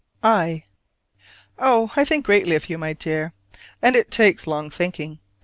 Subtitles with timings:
[0.23, 0.63] I.
[1.59, 3.33] Oh, I think greatly of you, my dear;
[3.83, 5.19] and it takes long thinking.